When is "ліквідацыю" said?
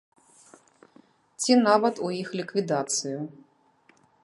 2.41-3.19